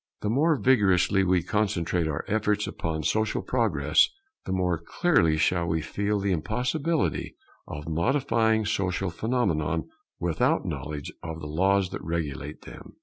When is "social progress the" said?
3.03-4.51